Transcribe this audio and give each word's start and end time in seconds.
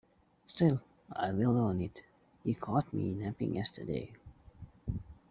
Still, 0.47 0.81
I 1.13 1.31
will 1.31 1.55
own 1.59 1.79
it, 1.79 2.01
you 2.43 2.55
caught 2.55 2.91
me 2.91 3.13
napping 3.13 3.53
yesterday. 3.53 4.11